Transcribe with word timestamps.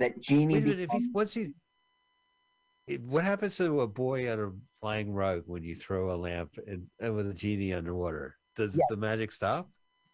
that 0.00 0.20
genie. 0.20 0.54
Wait 0.54 0.62
a 0.64 0.66
minute, 0.66 0.80
if 0.80 0.90
he's 0.90 1.08
once 1.12 1.34
he, 1.34 1.52
what 3.06 3.24
happens 3.24 3.56
to 3.58 3.82
a 3.82 3.86
boy 3.86 4.30
on 4.32 4.40
a 4.40 4.50
flying 4.80 5.12
rug 5.14 5.44
when 5.46 5.62
you 5.62 5.74
throw 5.76 6.12
a 6.12 6.16
lamp 6.16 6.50
and, 6.66 6.86
and 6.98 7.14
with 7.14 7.28
a 7.28 7.34
genie 7.34 7.72
underwater? 7.72 8.36
Does 8.56 8.74
Yeah. 8.74 8.84
the 8.90 8.96
magic 8.96 9.30
stop? 9.30 9.70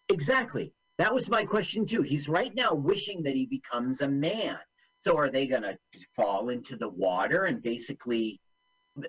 Exactly. 0.09 0.73
That 0.99 1.13
was 1.13 1.27
my 1.29 1.43
question 1.43 1.85
too. 1.85 2.01
He's 2.03 2.29
right 2.29 2.53
now 2.53 2.73
wishing 2.73 3.23
that 3.23 3.33
he 3.35 3.45
becomes 3.47 4.01
a 4.01 4.07
man. 4.07 4.57
So 5.03 5.17
are 5.17 5.29
they 5.29 5.47
going 5.47 5.63
to 5.63 5.77
fall 6.15 6.49
into 6.49 6.75
the 6.75 6.89
water 6.89 7.45
and 7.45 7.61
basically 7.61 8.39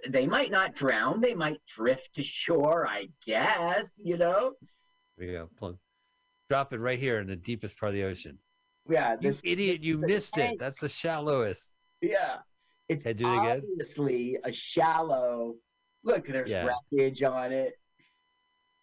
they 0.09 0.27
might 0.27 0.51
not 0.51 0.75
drown, 0.75 1.21
they 1.21 1.35
might 1.35 1.61
drift 1.67 2.15
to 2.15 2.23
shore, 2.23 2.87
I 2.87 3.09
guess, 3.25 3.93
you 3.97 4.17
know? 4.19 4.53
There 5.17 5.27
you 5.27 5.33
go, 5.33 5.51
plunk. 5.59 5.79
Drop 6.49 6.73
it 6.73 6.79
right 6.79 6.99
here 6.99 7.21
in 7.21 7.27
the 7.27 7.37
deepest 7.37 7.79
part 7.79 7.91
of 7.91 7.95
the 7.95 8.05
ocean. 8.05 8.39
Yeah, 8.89 9.12
You 9.12 9.18
this 9.29 9.43
idiot! 9.45 9.82
You 9.82 9.98
missed 9.98 10.36
it. 10.39 10.59
That's 10.59 10.80
the 10.80 10.88
shallowest. 10.88 11.75
yeah. 12.01 12.38
It's 12.88 13.05
Hey, 13.05 13.12
do 13.12 13.27
it 13.29 13.38
again. 13.38 13.62
obviously 13.70 14.38
a 14.45 14.52
shallow 14.52 15.56
Look, 16.05 16.27
there's 16.27 16.51
Yeah. 16.51 16.65
wreckage 16.93 17.23
on 17.23 17.52
it. 17.52 17.74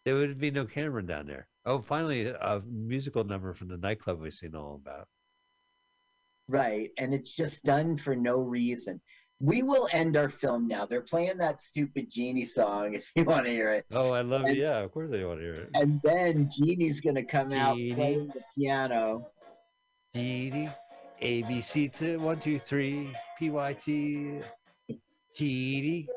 There 0.03 0.15
would 0.15 0.37
be 0.37 0.51
no 0.51 0.65
Cameron 0.65 1.05
down 1.07 1.25
there. 1.25 1.47
Oh, 1.65 1.81
finally, 1.81 2.27
a 2.27 2.61
musical 2.69 3.23
number 3.23 3.53
from 3.53 3.69
the 3.69 3.77
nightclub 3.77 4.19
we've 4.19 4.33
seen 4.33 4.53
all 4.53 4.75
about. 4.75 5.07
Right. 6.47 6.91
And 6.97 7.13
it's 7.13 7.31
just 7.33 7.63
done 7.63 7.97
for 7.97 8.15
no 8.15 8.37
reason. 8.37 9.01
We 9.39 9.63
will 9.63 9.89
end 9.91 10.15
our 10.17 10.29
film 10.29 10.67
now. 10.67 10.85
They're 10.85 11.01
playing 11.01 11.37
that 11.37 11.61
stupid 11.63 12.09
Genie 12.11 12.45
song 12.45 12.93
if 12.95 13.09
you 13.15 13.23
want 13.23 13.45
to 13.45 13.51
hear 13.51 13.71
it. 13.73 13.85
Oh, 13.91 14.11
I 14.11 14.21
love 14.21 14.45
it. 14.45 14.57
Yeah, 14.57 14.79
of 14.79 14.91
course 14.91 15.09
I 15.11 15.23
want 15.25 15.39
to 15.39 15.43
hear 15.45 15.55
it. 15.55 15.69
And 15.73 15.99
then 16.03 16.49
Genie's 16.55 17.01
going 17.01 17.15
to 17.15 17.23
come 17.23 17.51
out 17.53 17.75
playing 17.77 18.27
the 18.27 18.41
piano. 18.57 19.31
Genie, 20.25 20.69
A 21.19 21.41
B 21.41 21.59
C 21.59 21.89
to 21.89 22.15
one 22.19 22.39
two 22.39 22.57
three 22.57 23.13
P 23.37 23.49
Y 23.49 23.73
T. 23.73 24.39
Genie. 25.35 26.07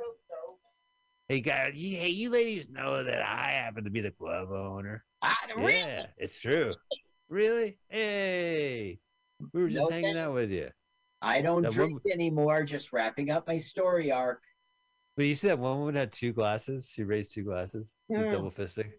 Hey 1.29 1.41
guys, 1.41 1.73
you, 1.75 1.97
hey 1.97 2.09
you 2.11 2.31
ladies 2.31 2.67
know 2.71 3.03
that 3.03 3.21
I 3.21 3.51
happen 3.51 3.83
to 3.83 3.91
be 3.91 4.01
the 4.01 4.13
club 4.13 4.53
owner. 4.53 5.05
Ah, 5.23 5.37
really? 5.57 5.75
Yeah, 5.79 6.07
it's 6.17 6.41
true. 6.41 6.73
Really? 7.29 7.77
Hey, 7.89 9.01
we 9.53 9.63
were 9.63 9.69
just 9.69 9.81
No 9.83 9.89
hanging 9.91 10.15
thanks. 10.15 10.21
out 10.29 10.35
with 10.35 10.51
you. 10.53 10.71
I 11.21 11.41
don't 11.43 11.63
That 11.63 11.73
drink 11.73 11.95
one- 12.05 12.13
anymore. 12.13 12.63
Just 12.63 12.93
wrapping 12.93 13.31
up 13.33 13.49
my 13.49 13.59
story 13.59 14.13
arc. 14.13 14.43
But 15.17 15.25
you 15.27 15.35
said 15.35 15.59
one 15.59 15.81
woman 15.81 15.97
had 15.97 16.13
two 16.13 16.33
glasses. 16.33 16.89
She 16.89 17.03
raised 17.03 17.33
two 17.35 17.43
glasses. 17.43 17.91
She's 18.09 18.17
Hmm. 18.21 18.31
double 18.31 18.53
fisting. 18.53 18.93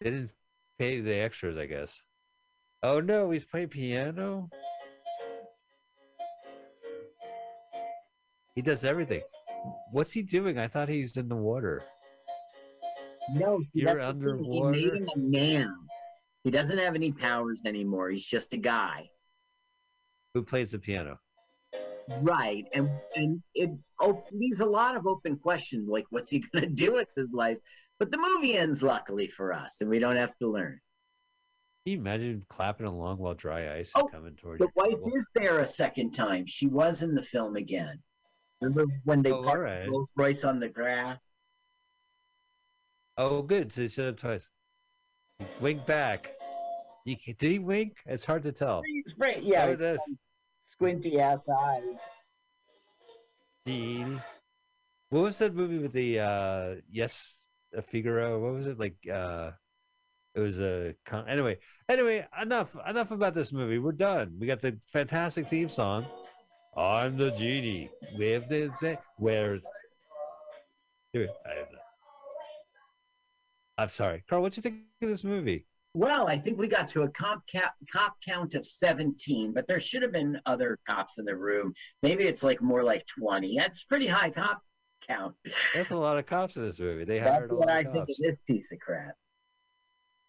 They 0.00 0.10
didn't 0.10 0.32
pay 0.78 1.00
the 1.00 1.12
extras, 1.16 1.58
I 1.58 1.66
guess. 1.66 2.00
Oh 2.82 3.00
no, 3.00 3.30
he's 3.30 3.44
playing 3.44 3.68
piano. 3.68 4.48
He 8.54 8.62
does 8.62 8.84
everything. 8.84 9.22
What's 9.92 10.12
he 10.12 10.22
doing? 10.22 10.58
I 10.58 10.68
thought 10.68 10.88
he 10.88 11.02
was 11.02 11.16
in 11.16 11.28
the 11.28 11.36
water. 11.36 11.82
No, 13.34 13.60
see, 13.60 13.70
You're 13.80 14.00
thing. 14.12 14.44
He 14.50 14.62
made 14.62 14.94
him 14.94 15.08
a 15.14 15.18
man. 15.18 15.74
He 16.44 16.50
doesn't 16.50 16.78
have 16.78 16.94
any 16.94 17.12
powers 17.12 17.62
anymore. 17.66 18.10
He's 18.10 18.24
just 18.24 18.52
a 18.54 18.56
guy. 18.56 19.10
Who 20.34 20.42
plays 20.42 20.70
the 20.70 20.78
piano? 20.78 21.18
Right. 22.20 22.64
And 22.74 22.88
and 23.16 23.42
it 23.54 23.70
op- 24.00 24.28
leaves 24.32 24.60
a 24.60 24.66
lot 24.66 24.96
of 24.96 25.06
open 25.06 25.36
questions 25.36 25.88
like 25.88 26.06
what's 26.10 26.30
he 26.30 26.38
going 26.38 26.64
to 26.68 26.70
do 26.70 26.94
with 26.94 27.08
his 27.16 27.32
life? 27.32 27.58
But 27.98 28.10
the 28.10 28.18
movie 28.18 28.56
ends 28.56 28.82
luckily 28.82 29.28
for 29.28 29.52
us 29.52 29.80
and 29.80 29.90
we 29.90 29.98
don't 29.98 30.16
have 30.16 30.36
to 30.38 30.48
learn. 30.48 30.80
Can 31.84 31.92
you 31.92 31.98
imagine 31.98 32.44
clapping 32.50 32.86
along 32.86 33.18
while 33.18 33.34
dry 33.34 33.76
ice 33.78 33.92
Oh, 33.94 34.06
is 34.06 34.12
coming 34.12 34.34
toward 34.36 34.60
you. 34.60 34.66
The 34.66 34.72
wife 34.74 34.98
is 35.14 35.28
there 35.34 35.60
a 35.60 35.66
second 35.66 36.12
time. 36.12 36.44
She 36.46 36.66
was 36.66 37.02
in 37.02 37.14
the 37.14 37.22
film 37.22 37.56
again. 37.56 37.98
Remember 38.60 38.84
when 39.04 39.22
they 39.22 39.30
Oh, 39.32 39.42
parked 39.42 39.56
alright. 39.56 39.84
the 39.84 39.90
Rolls 39.90 40.12
Royce 40.16 40.44
on 40.44 40.60
the 40.60 40.68
grass? 40.68 41.26
Oh, 43.16 43.42
good. 43.42 43.72
So 43.72 43.82
he 43.82 43.88
showed 43.88 44.14
up 44.14 44.20
twice. 44.20 44.50
Wink 45.60 45.86
back. 45.86 46.32
You, 47.04 47.16
did 47.38 47.50
he 47.52 47.58
wink? 47.58 47.96
It's 48.06 48.24
hard 48.24 48.42
to 48.42 48.52
tell. 48.52 48.82
Right. 49.16 49.42
Yeah, 49.42 49.74
that's- 49.74 49.98
squinty 50.64 51.18
ass 51.20 51.42
eyes. 51.48 51.98
Dean. 53.64 54.22
What 55.10 55.22
was 55.22 55.38
that 55.38 55.54
movie 55.54 55.78
with 55.78 55.92
the 55.92 56.20
uh 56.20 56.74
yes 56.90 57.34
uh, 57.76 57.80
Figaro? 57.80 58.38
What 58.40 58.52
was 58.52 58.66
it 58.66 58.78
like? 58.78 58.96
uh 59.10 59.52
It 60.38 60.42
was 60.42 60.60
a 60.60 60.94
con- 61.04 61.28
anyway. 61.28 61.58
Anyway, 61.88 62.24
enough 62.40 62.76
enough 62.88 63.10
about 63.10 63.34
this 63.34 63.52
movie. 63.52 63.78
We're 63.78 63.90
done. 63.90 64.36
We 64.38 64.46
got 64.46 64.60
the 64.60 64.78
fantastic 64.86 65.50
theme 65.50 65.68
song. 65.68 66.06
I'm 66.76 67.16
the 67.16 67.32
genie. 67.32 67.90
Live 68.16 68.48
the 68.48 68.70
day. 68.80 68.98
Where's 69.16 69.62
Here, 71.12 71.28
I 71.44 71.58
have 71.58 71.68
that. 71.72 71.80
I'm 73.78 73.88
sorry, 73.88 74.22
Carl. 74.30 74.42
What 74.42 74.52
do 74.52 74.58
you 74.58 74.62
think 74.62 74.76
of 75.02 75.08
this 75.08 75.24
movie? 75.24 75.66
Well, 75.94 76.28
I 76.28 76.38
think 76.38 76.56
we 76.56 76.68
got 76.68 76.86
to 76.90 77.02
a 77.02 77.08
cop, 77.08 77.44
cap, 77.48 77.72
cop 77.92 78.14
count 78.24 78.54
of 78.54 78.64
17, 78.64 79.52
but 79.52 79.66
there 79.66 79.80
should 79.80 80.02
have 80.02 80.12
been 80.12 80.40
other 80.46 80.78
cops 80.88 81.18
in 81.18 81.24
the 81.24 81.34
room. 81.34 81.74
Maybe 82.04 82.24
it's 82.24 82.44
like 82.44 82.62
more 82.62 82.84
like 82.84 83.04
20. 83.18 83.56
That's 83.56 83.82
pretty 83.82 84.06
high 84.06 84.30
cop 84.30 84.62
count. 85.04 85.34
That's 85.74 85.90
a 85.90 85.96
lot 85.96 86.16
of 86.16 86.26
cops 86.26 86.54
in 86.54 86.62
this 86.62 86.78
movie. 86.78 87.04
They 87.04 87.18
That's 87.18 87.30
hired 87.30 87.50
a 87.50 87.54
what 87.56 87.70
I 87.70 87.82
think 87.82 88.08
of 88.08 88.16
this 88.20 88.36
piece 88.46 88.70
of 88.70 88.78
crap. 88.78 89.16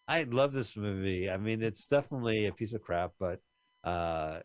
I 0.09 0.24
love 0.24 0.52
this 0.53 0.75
movie. 0.75 1.30
I 1.30 1.38
mean, 1.38 1.64
it's 1.64 1.88
definitely 1.88 2.47
a 2.47 2.52
piece 2.53 2.74
of 2.74 2.81
crap, 2.81 3.14
but 3.20 3.40
uh 3.86 4.42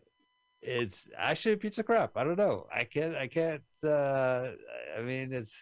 it's 0.61 1.09
actually 1.17 1.53
a 1.53 1.57
piece 1.57 1.77
of 1.79 1.85
crap. 1.85 2.17
I 2.17 2.23
don't 2.23 2.37
know. 2.37 2.67
I 2.73 2.85
can't. 2.85 3.15
I 3.15 3.27
can't. 3.27 3.63
uh 3.83 4.51
I 4.97 5.01
mean, 5.01 5.33
it's 5.33 5.57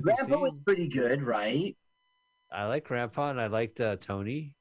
Grandpa 0.00 0.38
was 0.38 0.60
pretty 0.60 0.88
good, 0.88 1.22
right? 1.22 1.76
I 2.52 2.66
like 2.66 2.84
Grandpa, 2.84 3.30
and 3.30 3.40
I 3.40 3.48
liked 3.48 3.80
uh, 3.80 3.96
Tony, 3.96 4.54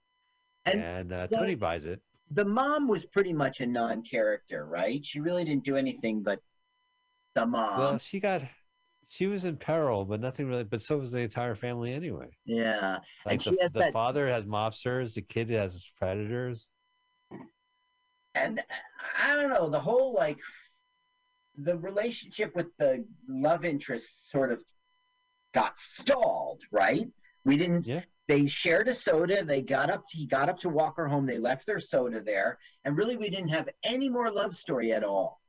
And 0.66 0.82
and, 0.82 1.14
uh, 1.14 1.28
they- 1.28 1.38
Tony 1.38 1.56
buys 1.56 1.86
it. 1.86 2.02
the 2.32 2.46
mom 2.46 2.88
was 2.88 3.06
pretty 3.06 3.34
much 3.34 3.62
a 3.62 3.68
non-character, 3.68 4.66
right? 4.66 5.06
She 5.06 5.20
really 5.20 5.46
didn't 5.46 5.66
do 5.66 5.76
anything 5.78 6.24
but 6.24 6.40
the 7.36 7.46
mom. 7.46 7.80
well, 7.80 7.98
she 8.00 8.20
got. 8.20 8.44
She 9.14 9.28
was 9.28 9.44
in 9.44 9.58
peril, 9.58 10.06
but 10.06 10.22
nothing 10.22 10.48
really. 10.48 10.64
But 10.64 10.82
so 10.82 10.98
was 10.98 11.12
the 11.12 11.20
entire 11.20 11.54
family 11.54 11.94
anyway. 11.94 12.28
yeah. 12.46 13.00
Like 13.26 13.42
she 13.42 13.50
the, 13.50 13.70
the 13.74 13.80
that- 13.80 13.94
father 13.94 14.26
has 14.26 14.46
mobsters, 14.46 15.16
the 15.16 15.22
kid 15.22 15.50
has 15.50 15.86
predators. 16.00 16.70
and 18.36 18.62
I 19.22 19.36
don't 19.36 19.50
know 19.50 19.70
the 19.70 19.82
whole 19.82 20.14
like 20.14 20.40
the 21.58 21.78
relationship 21.78 22.56
with 22.56 22.68
the 22.78 23.04
love 23.28 23.66
interest 23.66 24.32
sort 24.32 24.54
of 24.54 24.64
got 25.54 25.78
stalled, 25.78 26.62
right? 26.72 27.06
We 27.44 27.58
didn't. 27.58 27.86
Yeah. 27.86 28.04
They 28.30 28.48
shared 28.48 28.88
a 28.88 28.96
soda. 28.96 29.44
They 29.44 29.62
got 29.62 29.90
up. 29.90 30.06
He 30.10 30.26
got 30.26 30.48
up 30.48 30.58
to 30.60 30.70
walk 30.70 30.96
her 30.96 31.08
home. 31.10 31.26
They 31.26 31.38
left 31.38 31.66
their 31.66 31.82
soda 31.82 32.22
there, 32.22 32.60
and 32.86 32.96
really, 32.96 33.18
we 33.18 33.30
didn't 33.30 33.50
have 33.50 33.68
any 33.84 34.08
more 34.08 34.32
love 34.32 34.56
story 34.56 34.94
at 34.94 35.04
all. 35.04 35.41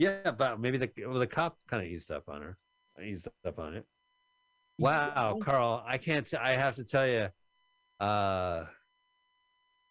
Yeah, 0.00 0.30
but 0.30 0.58
maybe 0.58 0.78
the 0.78 0.90
well, 1.06 1.18
the 1.18 1.26
cop 1.26 1.58
kind 1.68 1.82
of 1.84 1.88
eased 1.88 2.10
up 2.10 2.28
on 2.28 2.40
her. 2.40 2.56
I 2.98 3.02
Eased 3.02 3.28
up 3.46 3.58
on 3.58 3.74
it. 3.74 3.86
Wow, 4.78 5.38
Carl, 5.42 5.84
I 5.86 5.98
can't. 5.98 6.26
T- 6.26 6.38
I 6.38 6.54
have 6.54 6.76
to 6.76 6.84
tell 6.84 7.06
you, 7.06 7.28
uh, 8.00 8.64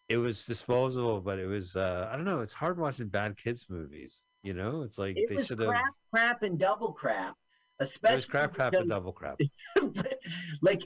it 0.10 0.18
was 0.18 0.46
disposable, 0.46 1.22
but 1.22 1.38
it 1.38 1.46
was. 1.46 1.76
Uh, 1.76 2.10
I 2.12 2.16
don't 2.16 2.26
know. 2.26 2.40
It's 2.42 2.56
hard 2.56 2.80
watching 2.80 3.08
bad 3.08 3.38
kids 3.38 3.68
movies. 3.70 4.22
You 4.42 4.56
know, 4.56 4.82
it's 4.82 4.98
like 4.98 5.16
It 5.16 5.30
they 5.30 5.44
should 5.44 5.60
have. 5.60 5.70
crap, 5.70 5.94
crap, 6.12 6.44
and 6.44 6.58
double 6.58 6.92
crap. 6.92 7.36
It 7.80 7.84
Especially 7.84 8.16
was 8.16 8.26
crap, 8.26 8.54
crap, 8.56 8.72
because 8.72 8.82
and 8.82 8.90
double 8.90 9.14
crap. 9.14 9.40
like 10.64 10.82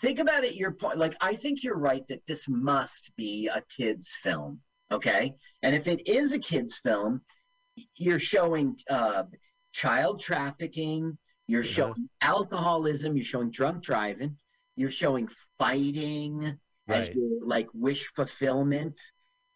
think 0.00 0.20
about 0.20 0.44
it 0.44 0.54
your 0.54 0.72
point 0.72 0.96
like 0.98 1.14
i 1.20 1.34
think 1.36 1.62
you're 1.62 1.76
right 1.76 2.08
that 2.08 2.24
this 2.26 2.48
must 2.48 3.10
be 3.16 3.48
a 3.54 3.62
kids 3.76 4.16
film 4.22 4.58
okay 4.90 5.34
and 5.62 5.74
if 5.74 5.86
it 5.86 6.08
is 6.08 6.32
a 6.32 6.38
kids 6.38 6.80
film 6.82 7.20
you're 7.96 8.18
showing 8.18 8.76
uh, 8.90 9.24
child 9.72 10.20
trafficking 10.20 11.16
you're 11.46 11.62
Uh-huh. 11.62 11.70
showing 11.70 12.08
alcoholism 12.20 13.16
you're 13.16 13.24
showing 13.24 13.50
drunk 13.50 13.82
driving 13.82 14.36
you're 14.76 14.90
showing 14.90 15.28
fighting 15.58 16.58
as 16.88 17.10
your 17.14 17.44
like 17.46 17.68
wish 17.72 18.06
fulfillment 18.14 18.98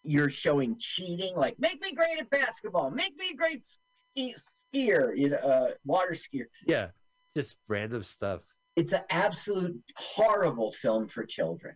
you're 0.03 0.31
showing 0.31 0.77
cheating 0.79 1.35
like 1.37 1.59
make 1.59 1.81
me 1.81 1.93
great 1.95 2.19
at 2.19 2.31
basketball 2.31 2.91
make 2.91 3.17
me 3.17 3.31
a 3.33 3.37
great 3.37 3.65
ski- 3.65 4.35
skier 4.75 5.17
you 5.17 5.31
know 5.31 5.37
uh, 5.39 5.71
water 5.85 6.15
skier 6.15 6.47
Yeah, 6.67 6.89
just 7.37 7.57
random 7.69 8.03
stuff. 8.05 8.41
it's 8.77 8.93
an 8.93 9.03
absolute 9.11 9.77
horrible 9.97 10.73
film 10.83 11.09
for 11.09 11.25
children. 11.25 11.75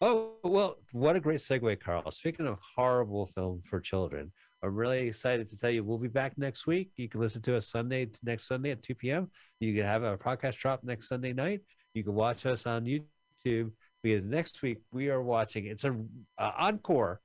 Oh 0.00 0.34
well, 0.42 0.76
what 0.92 1.16
a 1.16 1.20
great 1.20 1.40
segue, 1.40 1.80
Carl. 1.80 2.10
Speaking 2.10 2.46
of 2.46 2.58
horrible 2.76 3.26
film 3.26 3.62
for 3.62 3.80
children, 3.80 4.32
I'm 4.64 4.74
really 4.74 5.08
excited 5.08 5.50
to 5.50 5.56
tell 5.58 5.70
you 5.70 5.84
we'll 5.84 5.98
be 5.98 6.08
back 6.08 6.38
next 6.38 6.66
week. 6.66 6.90
You 6.96 7.08
can 7.08 7.20
listen 7.20 7.42
to 7.42 7.56
us 7.56 7.68
Sunday 7.68 8.08
next 8.22 8.48
Sunday 8.48 8.70
at 8.70 8.82
2 8.82 8.94
p.m. 8.94 9.30
You 9.60 9.74
can 9.74 9.84
have 9.84 10.04
our 10.04 10.16
podcast 10.16 10.56
drop 10.56 10.82
next 10.82 11.08
Sunday 11.08 11.32
night. 11.34 11.60
You 11.92 12.02
can 12.02 12.14
watch 12.14 12.46
us 12.46 12.66
on 12.66 12.84
YouTube 12.86 13.72
because 14.02 14.24
next 14.24 14.62
week 14.62 14.78
we 14.90 15.10
are 15.10 15.22
watching. 15.22 15.66
It's 15.66 15.84
an 15.84 16.08
uh, 16.38 16.52
encore 16.58 17.20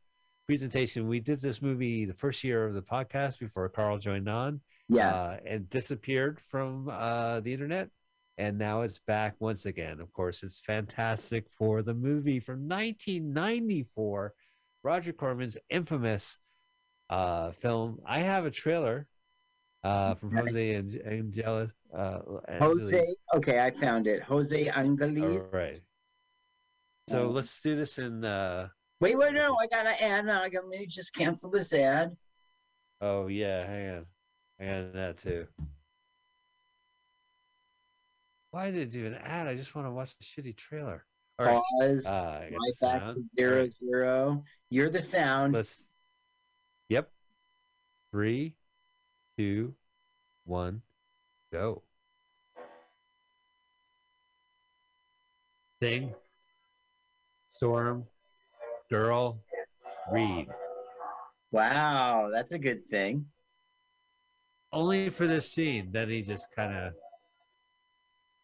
presentation. 0.47 1.07
We 1.07 1.19
did 1.21 1.39
this 1.39 1.61
movie 1.61 2.05
the 2.05 2.13
first 2.13 2.43
year 2.43 2.65
of 2.65 2.73
the 2.73 2.81
podcast 2.81 3.39
before 3.39 3.69
Carl 3.69 3.99
joined 3.99 4.27
on, 4.27 4.59
Yeah. 4.89 5.09
uh, 5.13 5.37
and 5.45 5.69
disappeared 5.69 6.41
from 6.49 6.89
uh, 6.89 7.39
the 7.39 7.53
internet, 7.53 7.89
and 8.37 8.57
now 8.57 8.81
it's 8.81 8.99
back 8.99 9.35
once 9.39 9.65
again. 9.65 10.01
Of 10.01 10.11
course, 10.11 10.43
it's 10.43 10.59
fantastic 10.59 11.45
for 11.57 11.83
the 11.83 11.93
movie 11.93 12.39
from 12.39 12.67
1994, 12.67 14.33
Roger 14.83 15.13
Corman's 15.13 15.57
infamous 15.69 16.37
uh, 17.09 17.51
film. 17.51 17.99
I 18.05 18.19
have 18.19 18.45
a 18.45 18.51
trailer 18.51 19.07
uh, 19.83 20.15
from 20.15 20.35
Jose 20.35 20.75
Ang- 20.75 21.01
Angelis. 21.05 21.71
Uh, 21.95 22.19
Jose. 22.59 23.15
Okay, 23.35 23.59
I 23.59 23.71
found 23.71 24.07
it. 24.07 24.21
Jose 24.23 24.67
Angeles. 24.69 25.41
All 25.41 25.59
right. 25.59 25.81
So 27.09 27.27
Um, 27.27 27.33
let's 27.33 27.61
do 27.61 27.75
this 27.75 27.97
in. 27.97 28.23
Uh, 28.23 28.69
Wait, 29.01 29.17
wait, 29.17 29.33
no, 29.33 29.55
I 29.55 29.65
gotta 29.67 30.03
ad 30.03 30.25
No, 30.25 30.41
I 30.41 30.49
gotta 30.49 30.67
me 30.67 30.85
just 30.85 31.13
cancel 31.13 31.49
this 31.49 31.71
ad. 31.73 32.15
oh 33.01 33.27
yeah, 33.27 33.65
hang 33.65 33.89
on, 33.95 34.05
hang 34.59 34.69
on 34.69 34.85
to 34.91 34.97
that 34.97 35.17
too. 35.17 35.47
Why 38.51 38.71
did 38.71 38.81
it 38.81 38.91
do 38.91 39.05
an 39.05 39.13
ad? 39.15 39.47
I 39.47 39.55
just 39.55 39.73
want 39.75 39.87
to 39.87 39.91
watch 39.91 40.15
the 40.17 40.23
shitty 40.25 40.57
trailer. 40.57 41.05
All 41.37 41.45
right. 41.45 41.61
Pause. 41.79 42.05
Uh, 42.07 42.45
right 42.51 42.73
back 42.81 43.13
to 43.13 43.23
zero 43.35 43.61
right, 43.61 43.73
zero. 43.73 44.43
You're 44.69 44.89
the 44.89 45.03
sound. 45.03 45.53
Let's. 45.53 45.83
Three, 48.11 48.55
two, 49.37 49.75
one, 50.45 50.81
go. 51.51 51.83
Thing. 55.79 56.13
Storm. 57.49 58.05
Girl. 58.89 59.39
Reed. 60.11 60.47
Wow, 61.51 62.29
that's 62.33 62.53
a 62.53 62.59
good 62.59 62.89
thing. 62.89 63.25
only 64.71 65.09
for 65.09 65.27
this 65.27 65.51
scene. 65.51 65.89
Then 65.91 66.09
he 66.09 66.21
just 66.21 66.47
kind 66.55 66.75
of, 66.75 66.93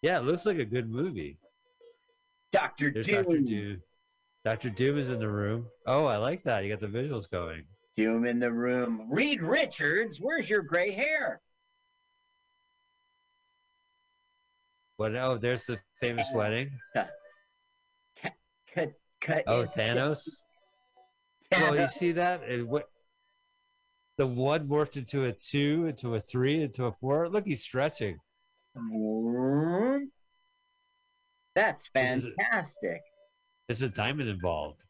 yeah, 0.01 0.17
it 0.17 0.23
looks 0.23 0.45
like 0.45 0.59
a 0.59 0.65
good 0.65 0.89
movie. 0.89 1.37
Doctor 2.51 2.89
Doom. 2.91 3.03
Doctor 3.03 3.37
Doom. 3.37 3.81
Doctor 4.43 4.69
Doom 4.69 4.97
is 4.97 5.09
in 5.09 5.19
the 5.19 5.29
room. 5.29 5.65
Oh, 5.87 6.05
I 6.05 6.17
like 6.17 6.43
that. 6.43 6.63
You 6.63 6.69
got 6.69 6.79
the 6.79 6.87
visuals 6.87 7.29
going. 7.29 7.63
Doom 7.97 8.25
in 8.25 8.39
the 8.39 8.51
room. 8.51 9.07
Reed 9.09 9.41
Richards, 9.41 10.17
where's 10.19 10.49
your 10.49 10.61
gray 10.61 10.91
hair? 10.91 11.41
What? 14.97 15.15
Oh, 15.15 15.37
there's 15.37 15.65
the 15.65 15.79
famous 16.01 16.27
Uh, 16.33 16.37
wedding. 16.37 16.79
Cut, 18.73 18.91
cut. 19.21 19.43
Oh, 19.47 19.61
it. 19.61 19.69
Thanos. 19.71 20.27
Well, 21.51 21.79
you 21.79 21.87
see 21.87 22.11
that? 22.13 22.43
It, 22.43 22.67
what? 22.67 22.89
The 24.17 24.27
one 24.27 24.67
morphed 24.67 24.97
into 24.97 25.25
a 25.25 25.31
two, 25.31 25.85
into 25.87 26.15
a 26.15 26.19
three, 26.19 26.63
into 26.63 26.85
a 26.85 26.91
four. 26.91 27.29
Look, 27.29 27.45
he's 27.45 27.61
stretching. 27.63 28.17
That's 31.53 31.85
Is 31.95 32.25
it- 32.25 32.33
fantastic. 32.41 33.01
There's 33.67 33.81
a 33.81 33.89
diamond 33.89 34.29
involved. 34.29 34.81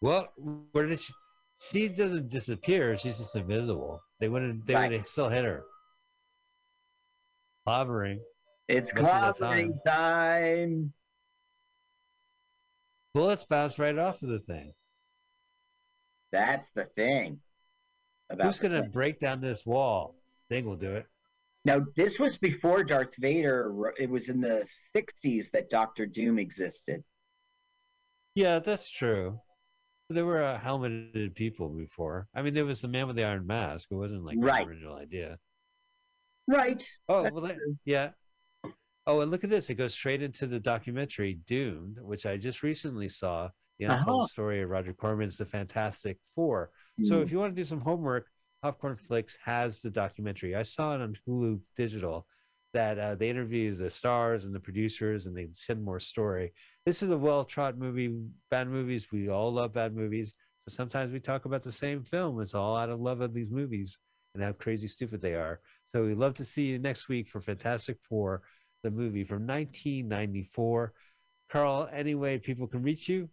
Well, 0.00 0.28
where 0.72 0.86
did 0.86 1.00
she? 1.00 1.12
She 1.60 1.88
doesn't 1.88 2.28
disappear. 2.28 2.98
She's 2.98 3.18
just 3.18 3.36
invisible. 3.36 4.02
They 4.20 4.28
wouldn't. 4.28 4.66
They 4.66 4.74
Right. 4.74 4.90
would 4.90 4.98
have 4.98 5.08
still 5.08 5.28
hit 5.28 5.44
her. 5.44 5.64
Clobbering. 7.66 8.20
It's 8.68 8.92
clobbering 8.92 9.82
time. 9.84 10.92
Bullets 13.14 13.44
bounce 13.44 13.78
right 13.78 13.96
off 13.96 14.22
of 14.22 14.28
the 14.28 14.40
thing. 14.40 14.74
That's 16.32 16.68
the 16.70 16.84
thing. 16.96 17.40
Who's 18.42 18.58
gonna 18.58 18.82
thing. 18.82 18.90
break 18.90 19.20
down 19.20 19.40
this 19.40 19.64
wall? 19.64 20.16
Thing 20.48 20.66
will 20.66 20.76
do 20.76 20.96
it. 20.96 21.06
Now, 21.64 21.86
this 21.96 22.18
was 22.18 22.36
before 22.36 22.84
Darth 22.84 23.14
Vader. 23.16 23.94
It 23.98 24.10
was 24.10 24.28
in 24.28 24.40
the 24.40 24.68
60s 24.94 25.50
that 25.52 25.70
Doctor 25.70 26.04
Doom 26.04 26.38
existed. 26.38 27.02
Yeah, 28.34 28.58
that's 28.58 28.90
true. 28.90 29.40
There 30.10 30.26
were 30.26 30.42
uh, 30.42 30.58
helmeted 30.60 31.34
people 31.34 31.68
before. 31.70 32.28
I 32.34 32.42
mean, 32.42 32.52
there 32.54 32.66
was 32.66 32.80
the 32.80 32.88
man 32.88 33.06
with 33.06 33.16
the 33.16 33.24
iron 33.24 33.46
mask. 33.46 33.88
It 33.90 33.94
wasn't 33.94 34.24
like 34.24 34.36
Right. 34.40 34.64
the 34.66 34.70
original 34.70 34.96
idea. 34.96 35.38
Right. 36.46 36.84
Oh, 37.08 37.22
well, 37.22 37.40
that- 37.42 37.56
yeah. 37.84 38.10
Oh, 39.06 39.20
and 39.20 39.30
look 39.30 39.44
at 39.44 39.50
this. 39.50 39.70
It 39.70 39.74
goes 39.74 39.94
straight 39.94 40.22
into 40.22 40.46
the 40.46 40.60
documentary 40.60 41.34
Doomed, 41.46 41.98
which 42.00 42.26
I 42.26 42.36
just 42.36 42.62
recently 42.62 43.08
saw. 43.08 43.50
The 43.80 43.86
untold 43.86 44.20
Uh-huh. 44.20 44.26
story 44.28 44.62
of 44.62 44.70
Roger 44.70 44.92
Corman's 44.94 45.36
The 45.36 45.46
Fantastic 45.46 46.18
Four. 46.36 46.70
So 47.02 47.18
Mm. 47.18 47.22
if 47.24 47.32
you 47.32 47.38
want 47.40 47.56
to 47.56 47.60
do 47.60 47.64
some 47.64 47.80
homework, 47.80 48.30
Popcornflix 48.62 49.36
has 49.42 49.82
the 49.82 49.90
documentary. 49.90 50.54
I 50.54 50.62
saw 50.62 50.94
it 50.94 51.00
on 51.00 51.16
Hoopla 51.26 51.60
Digital 51.76 52.24
that 52.72 52.98
uh, 53.00 53.14
they 53.16 53.28
interview 53.28 53.74
the 53.74 53.90
stars 53.90 54.44
and 54.44 54.54
the 54.54 54.60
producers 54.60 55.26
and 55.26 55.36
they 55.36 55.48
shed 55.56 55.80
more 55.82 55.98
story. 55.98 56.54
This 56.86 57.02
is 57.02 57.10
a 57.10 57.16
well 57.16 57.44
trod 57.44 57.78
movie. 57.78 58.14
Bad 58.50 58.68
movies, 58.68 59.10
we 59.10 59.28
all 59.28 59.52
love 59.52 59.72
bad 59.72 59.94
movies. 59.94 60.34
So 60.68 60.74
sometimes 60.74 61.12
we 61.12 61.20
talk 61.20 61.46
about 61.46 61.62
the 61.62 61.72
same 61.72 62.02
film. 62.02 62.40
It's 62.40 62.54
all 62.54 62.76
out 62.76 62.90
of 62.90 63.00
love 63.00 63.20
of 63.20 63.32
these 63.32 63.50
movies 63.50 63.98
and 64.34 64.42
how 64.42 64.52
crazy 64.52 64.88
stupid 64.88 65.20
they 65.20 65.34
are. 65.34 65.60
So 65.92 66.04
we'd 66.04 66.18
love 66.18 66.34
to 66.34 66.44
see 66.44 66.64
you 66.66 66.78
next 66.78 67.08
week 67.08 67.28
for 67.28 67.40
Fantastic 67.40 67.98
Four, 68.06 68.42
the 68.82 68.90
movie 68.90 69.24
from 69.24 69.46
1994. 69.46 70.92
Carl, 71.50 71.88
any 71.92 72.14
way 72.14 72.38
people 72.38 72.66
can 72.66 72.82
reach 72.82 73.08
you? 73.08 73.28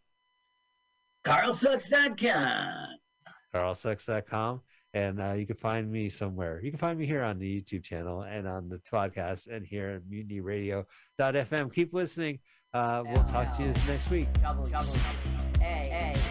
CarlSucks.com. 1.25 2.87
carlsucks.com 3.53 4.61
and 4.93 5.21
uh, 5.21 5.33
you 5.33 5.45
can 5.45 5.55
find 5.55 5.89
me 5.89 6.09
somewhere 6.09 6.59
you 6.61 6.69
can 6.69 6.79
find 6.79 6.99
me 6.99 7.05
here 7.05 7.23
on 7.23 7.39
the 7.39 7.61
youtube 7.61 7.83
channel 7.83 8.23
and 8.23 8.47
on 8.47 8.67
the 8.67 8.77
podcast 8.79 9.47
and 9.47 9.65
here 9.65 9.89
at 9.89 10.01
mutinyradio.fm 10.03 11.73
keep 11.73 11.93
listening 11.93 12.39
uh, 12.73 13.03
we'll 13.05 13.23
talk 13.25 13.55
to 13.57 13.63
you 13.63 13.73
next 13.87 14.09
week. 14.09 14.27
Double 14.41 14.65
double 14.67 14.93
A 15.61 15.63
A 15.63 16.13
F 16.15 16.30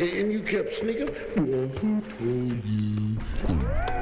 And 0.00 0.32
you 0.32 0.42
kept 0.42 0.74
sneaking. 0.74 1.10
Well, 1.36 1.68
who 1.80 2.00
told 2.18 2.64
you? 2.64 3.97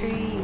Oh, 0.00 0.37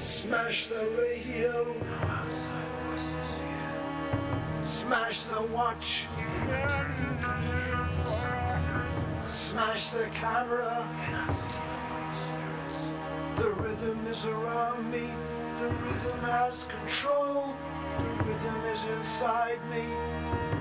Smash 0.00 0.66
the 0.66 0.88
radio. 0.98 1.74
Smash 4.66 5.22
the 5.22 5.42
watch. 5.42 6.06
Smash 9.28 9.90
the 9.90 10.06
camera. 10.14 10.88
The 13.36 13.50
rhythm 13.50 14.06
is 14.08 14.24
around 14.24 14.90
me. 14.90 15.10
The 15.60 15.68
rhythm 15.68 16.20
has 16.20 16.66
control. 16.66 17.54
The 17.98 18.24
rhythm 18.24 18.64
is 18.64 18.84
inside 18.98 19.60
me. 19.70 20.55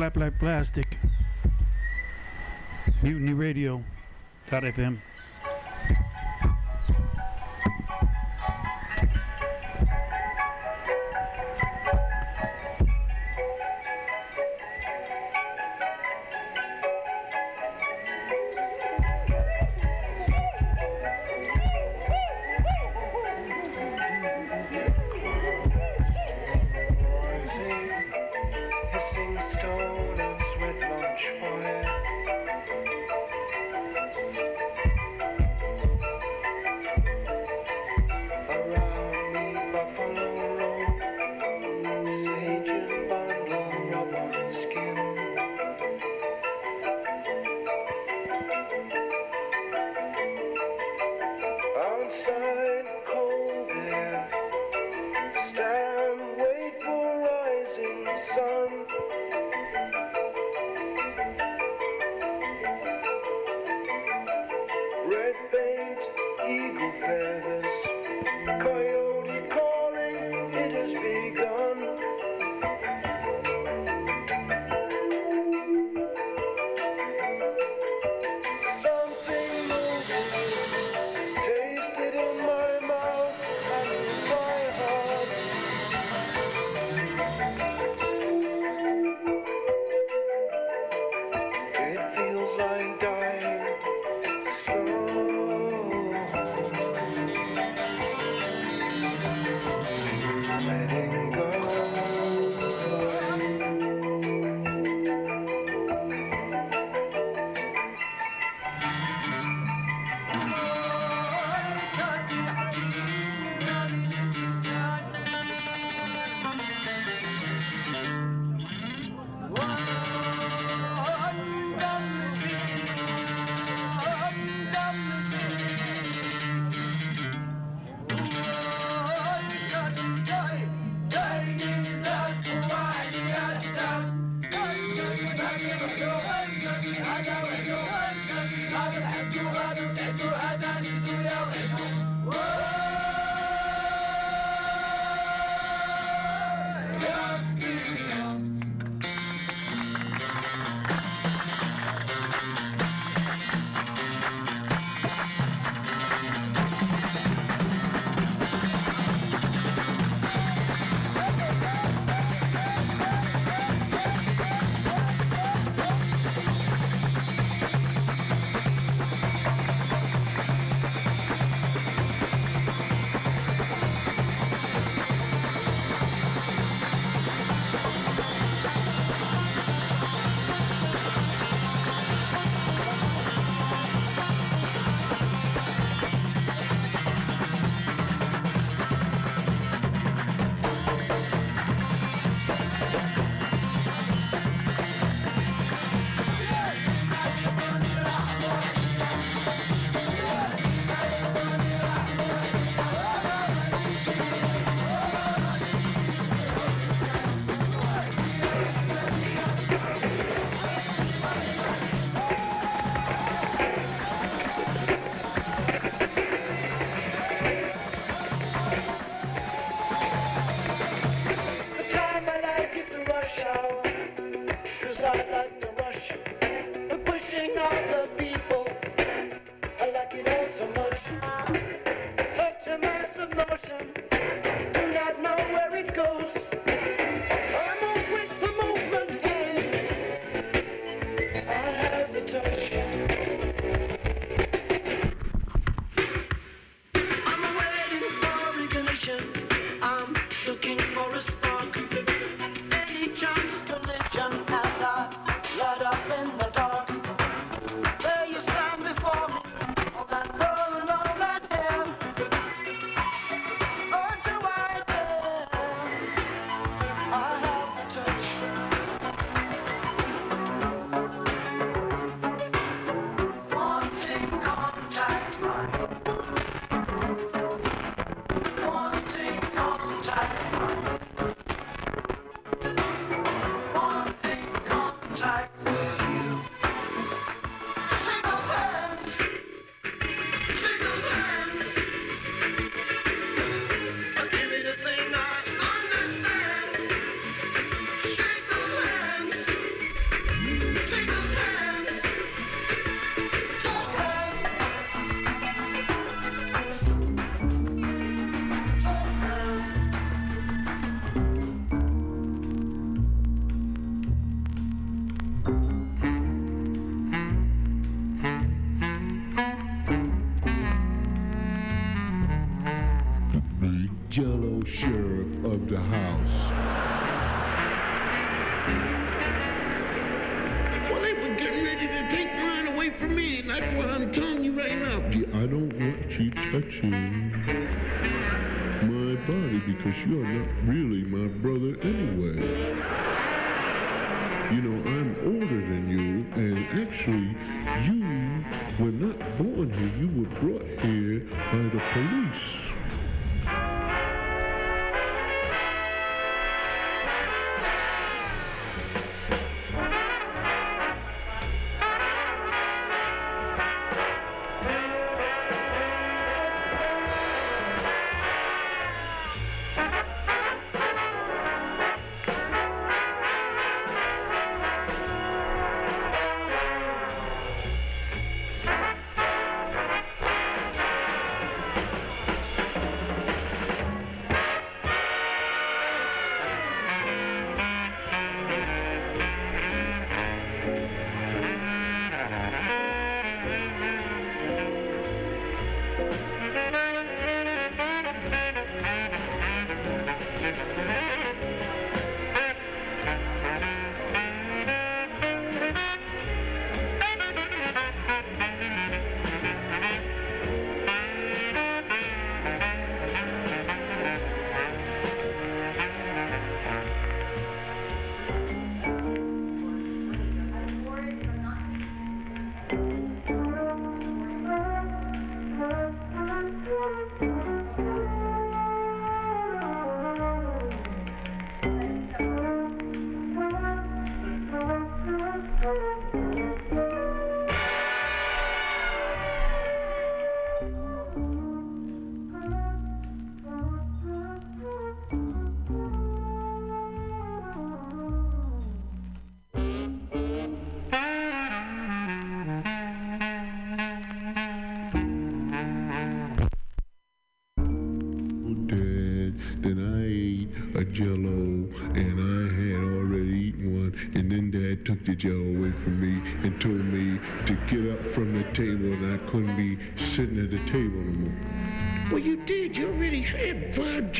Flap 0.00 0.16
Like 0.16 0.38
Plastic. 0.38 0.96
Mutiny 3.02 3.34
Radio. 3.34 3.82
FM. 4.64 5.09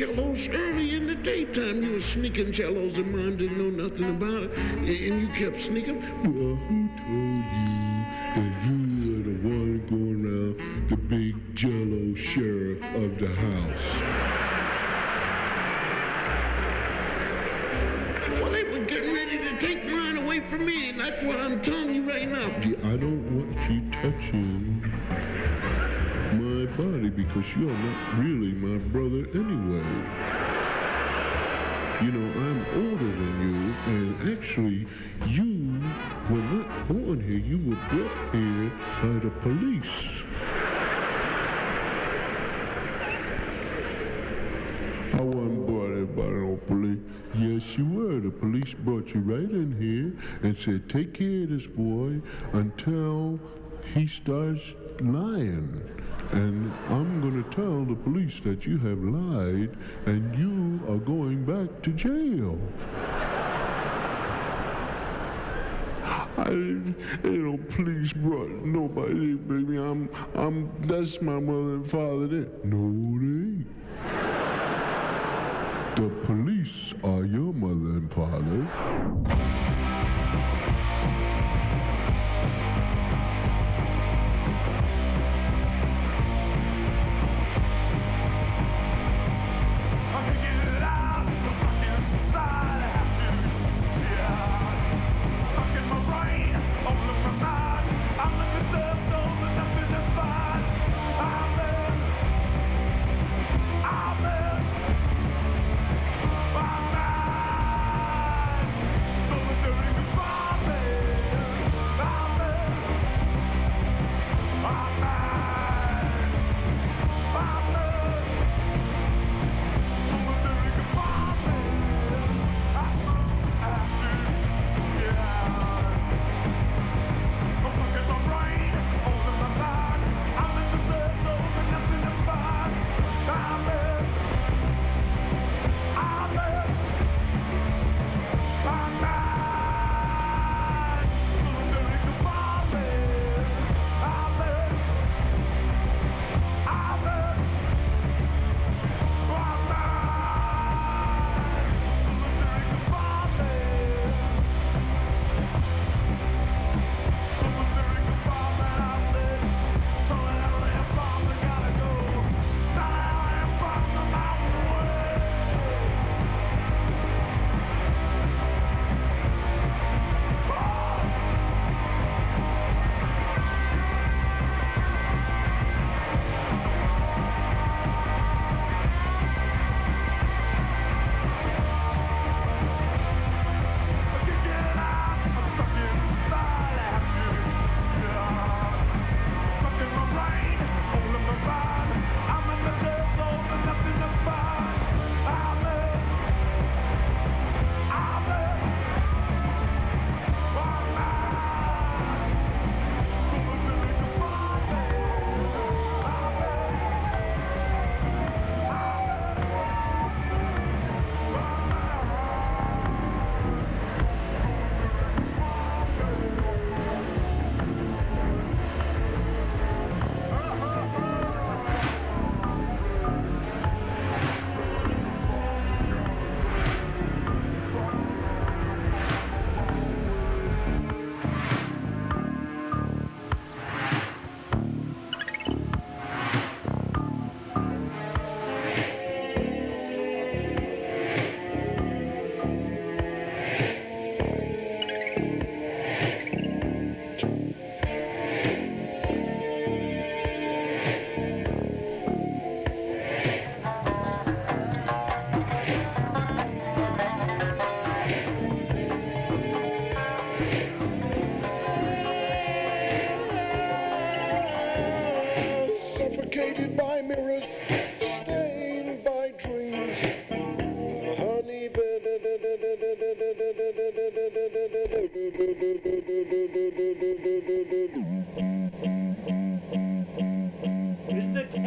Jellos 0.01 0.49
early 0.55 0.95
in 0.95 1.07
the 1.07 1.15
daytime. 1.15 1.83
You 1.83 1.93
were 1.93 2.01
sneaking 2.01 2.53
jellos, 2.53 2.97
and 2.97 3.13
mom 3.13 3.37
didn't 3.37 3.59
know 3.59 3.85
nothing 3.85 4.09
about 4.09 4.45
it, 4.45 4.57
and 4.57 5.21
you 5.21 5.29
kept 5.29 5.61
sneaking. 5.61 6.01
Well, 6.25 6.57
who 6.57 6.89
told 6.97 7.45
you 7.53 8.07
that 8.35 8.53
you 8.65 8.79
were 9.05 9.23
the 9.29 9.37
one 9.47 9.77
going 9.91 10.25
around 10.25 10.89
the 10.89 10.97
big 10.97 11.35
jello 11.55 12.15
sheriff 12.15 12.83
of 12.95 13.19
the 13.19 13.29
house? 13.29 13.89
Well, 18.41 18.53
they 18.53 18.65
were 18.65 18.87
getting 18.87 19.13
ready 19.13 19.37
to 19.37 19.59
take 19.59 19.85
mine 19.85 20.17
away 20.17 20.41
from 20.47 20.65
me, 20.65 20.89
and 20.89 20.99
that's 20.99 21.23
what 21.23 21.39
I'm 21.39 21.61
telling 21.61 21.95
you 21.95 22.09
right 22.09 22.27
now. 22.27 22.47
I 22.47 22.97
don't 22.97 23.37
want 23.37 23.55
you 23.71 23.83
touching 23.91 24.81
my 26.33 26.65
body 26.77 27.11
because 27.11 27.45
you're 27.55 27.77
not 27.77 28.19
really 28.19 28.30
take 50.91 51.15
care 51.15 51.45
of 51.45 51.51
this 51.51 51.67
boy 51.67 52.21
until 52.53 53.39
he 53.95 54.09
starts 54.09 54.63
lying. 55.01 55.81
And 56.33 56.73
I'm 56.89 57.21
going 57.21 57.43
to 57.43 57.51
tell 57.51 57.85
the 57.85 57.95
police 57.95 58.41
that 58.45 58.67
you 58.67 58.79
have 58.79 58.99
lied 58.99 59.77
and 60.07 60.37
you 60.37 60.81
are 60.93 60.99
going 60.99 61.45
back 61.45 61.83
to 61.83 61.93
jail. 61.93 62.59
I, 66.37 66.51
you 66.51 66.95
know, 67.25 67.59
police 67.75 68.13
brought 68.13 68.51
nobody, 68.65 69.35
baby. 69.35 69.77
I'm, 69.77 70.09
I'm, 70.35 70.71
that's 70.87 71.21
my 71.21 71.39
mother 71.39 71.75
and 71.75 71.91
father 71.91 72.27
there. 72.27 72.49
No, 72.65 73.19
they. 73.21 73.65
The 76.01 76.09
police 76.27 76.95
are 77.05 77.25
your 77.25 77.53
mother 77.53 77.99
and 77.99 78.13
father. 78.13 79.50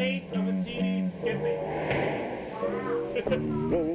Eighth 0.03 0.35
of 0.35 0.47
a 0.47 0.63
CD 0.65 1.09
skipping. 3.21 3.92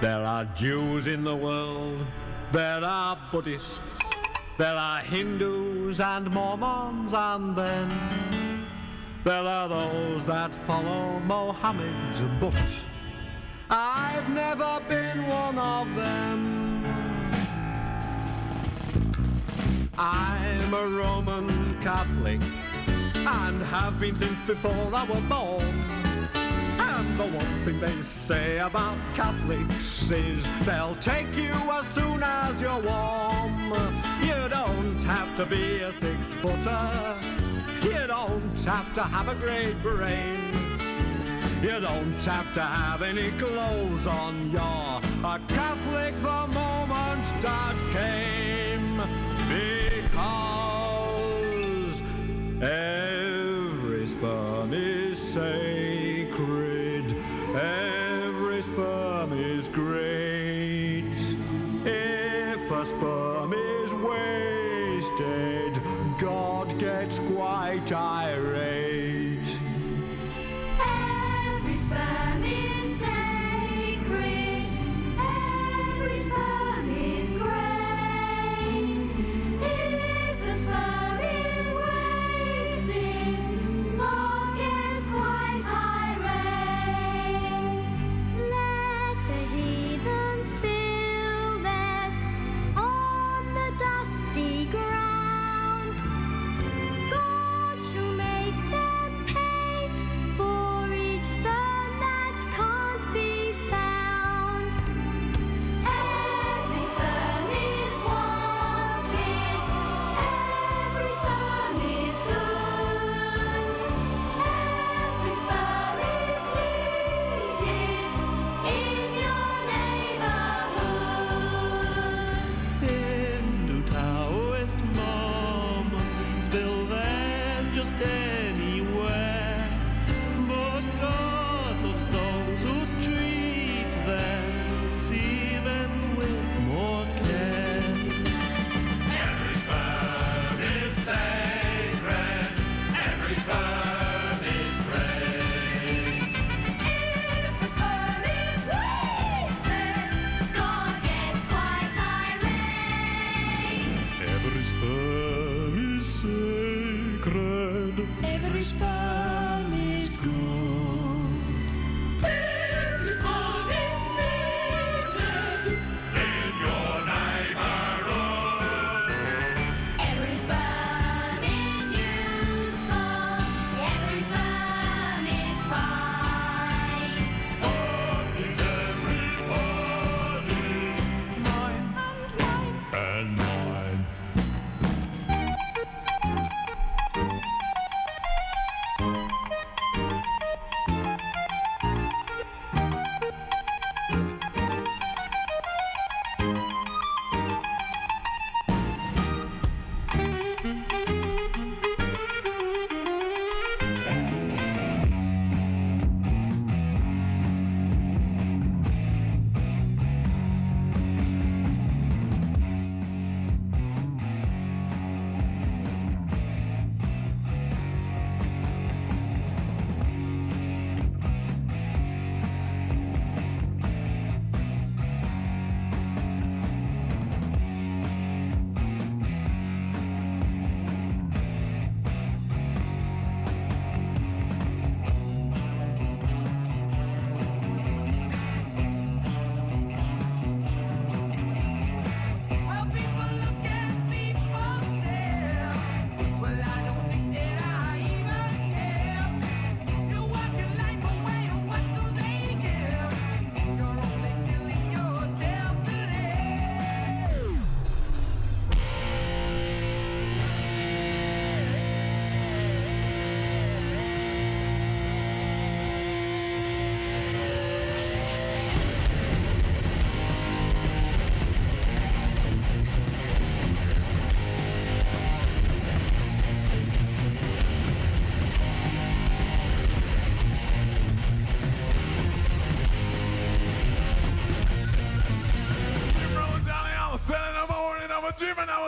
There 0.00 0.24
are 0.24 0.46
Jews 0.56 1.06
in 1.06 1.24
the 1.24 1.36
world, 1.36 2.06
there 2.52 2.82
are 2.82 3.18
Buddhists, 3.30 3.80
there 4.56 4.74
are 4.74 5.00
Hindus 5.00 6.00
and 6.00 6.30
Mormons, 6.30 7.12
and 7.12 7.54
then 7.54 8.66
there 9.24 9.42
are 9.42 9.68
those 9.68 10.24
that 10.24 10.54
follow 10.66 11.18
Mohammed, 11.20 12.40
but 12.40 12.54
I've 13.68 14.30
never 14.30 14.80
been 14.88 15.28
one 15.28 15.58
of 15.58 15.94
them. 15.94 17.34
I'm 19.98 20.72
a 20.72 20.86
Roman 20.88 21.78
Catholic 21.82 22.40
and 23.16 23.62
have 23.64 24.00
been 24.00 24.16
since 24.16 24.40
before 24.46 24.94
I 24.94 25.04
was 25.04 25.20
born. 25.24 25.99
The 27.20 27.26
one 27.26 27.54
thing 27.66 27.78
they 27.80 28.00
say 28.00 28.60
about 28.60 28.96
Catholics 29.14 30.10
is 30.10 30.42
they'll 30.64 30.96
take 31.02 31.26
you 31.36 31.52
as 31.52 31.86
soon 31.88 32.22
as 32.22 32.58
you're 32.58 32.80
warm. 32.80 33.74
You 34.22 34.48
don't 34.48 35.04
have 35.04 35.36
to 35.36 35.44
be 35.44 35.80
a 35.80 35.92
six 35.92 36.26
footer. 36.40 37.18
You 37.82 38.06
don't 38.06 38.56
have 38.64 38.94
to 38.94 39.02
have 39.02 39.28
a 39.28 39.34
great 39.34 39.82
brain. 39.82 40.54
You 41.60 41.78
don't 41.78 42.14
have 42.24 42.54
to 42.54 42.62
have 42.62 43.02
any 43.02 43.30
clothes 43.32 44.06
on. 44.06 44.50
You're 44.50 45.02
a 45.22 45.38
Catholic 45.46 46.14
the 46.22 46.46
moment 46.46 47.24
that 47.42 47.76
came. 47.92 48.96
Because 52.56 53.19
quite 67.90 68.29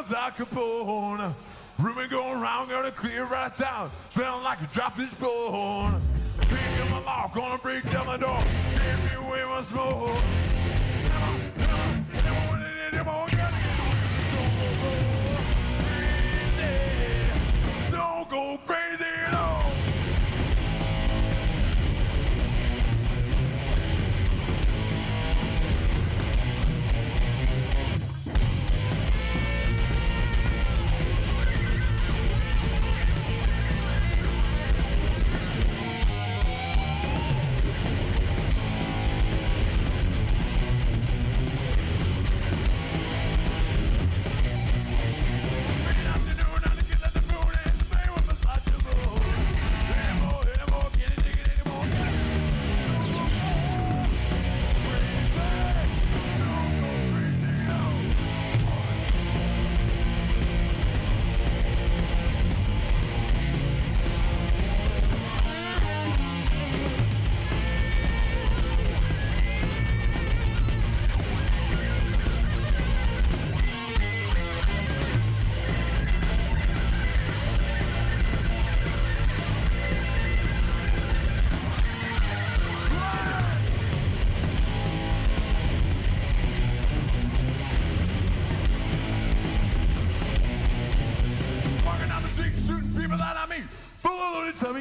I 0.02 0.04
was 0.04 0.12
Al 0.14 0.30
Capone. 0.32 1.32
Rumor 1.78 2.08
going 2.08 2.40
around, 2.40 2.70
gonna 2.70 2.90
clear 2.90 3.24
right 3.24 3.60
out. 3.60 3.88
Smelling 4.12 4.42
like 4.42 4.60
a 4.60 4.66
drop 4.74 4.98
is 4.98 5.14
bone. 5.14 6.02
Picking 6.40 6.90
my 6.90 6.98
lock, 7.04 7.32
gonna 7.32 7.56
break 7.58 7.84
down 7.84 8.06
the 8.06 8.16
door. 8.16 8.42
Give 8.74 9.22
me 9.22 9.28
away 9.28 9.44
my 9.44 9.62
smoke. 9.62 10.20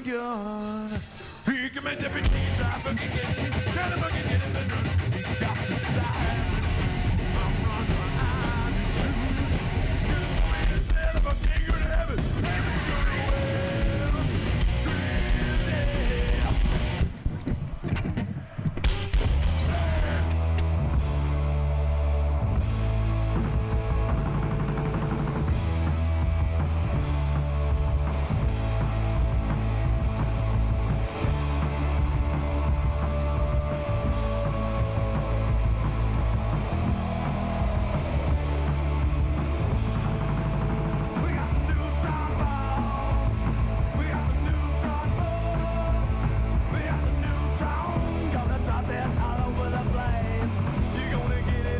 The 0.04 0.71